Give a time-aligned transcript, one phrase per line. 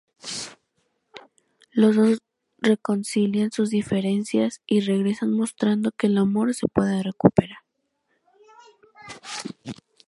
[1.71, 2.17] Los dos
[2.57, 7.59] reconcilian sus diferencias y regresan mostrando que el amor se puede recuperar.